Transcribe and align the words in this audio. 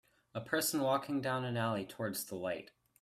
A 0.33 0.41
person 0.41 0.79
walking 0.81 1.21
down 1.21 1.45
an 1.45 1.57
alley 1.57 1.85
towards 1.85 2.25
the 2.25 2.33
light. 2.35 2.71